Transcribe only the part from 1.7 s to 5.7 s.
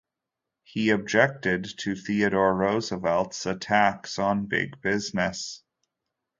to Theodore Roosevelt's attacks on big business.